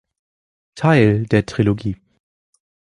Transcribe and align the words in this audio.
Teil 0.73 1.27
der 1.27 1.45
Trilogie". 1.45 1.95